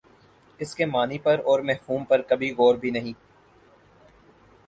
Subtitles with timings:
[0.59, 3.13] اسک معانی پر اور مفہوم پر کبھی غورک بھی نہیں